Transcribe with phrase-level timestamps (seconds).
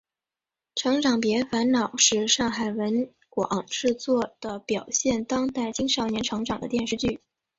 [0.73, 7.21] 成长别烦恼是上海文广制作的表现当代青少年成长的电视剧。